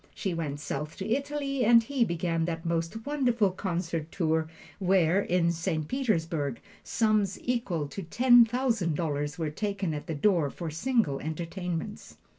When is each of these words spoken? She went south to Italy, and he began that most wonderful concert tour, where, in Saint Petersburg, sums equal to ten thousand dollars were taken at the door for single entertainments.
She 0.15 0.33
went 0.33 0.59
south 0.59 0.97
to 0.97 1.07
Italy, 1.07 1.63
and 1.63 1.83
he 1.83 2.03
began 2.03 2.45
that 2.45 2.65
most 2.65 3.05
wonderful 3.05 3.51
concert 3.51 4.11
tour, 4.11 4.49
where, 4.79 5.21
in 5.21 5.51
Saint 5.51 5.87
Petersburg, 5.87 6.59
sums 6.83 7.39
equal 7.43 7.87
to 7.89 8.01
ten 8.01 8.43
thousand 8.43 8.95
dollars 8.95 9.37
were 9.37 9.51
taken 9.51 9.93
at 9.93 10.07
the 10.07 10.15
door 10.15 10.49
for 10.49 10.71
single 10.71 11.19
entertainments. 11.19 12.17